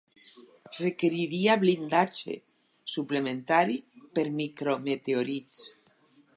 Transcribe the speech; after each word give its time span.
Requeriria 0.83 1.57
blindatge 1.63 2.37
suplementari 2.95 3.79
per 4.19 4.27
micro 4.41 4.77
meteorits. 4.89 5.65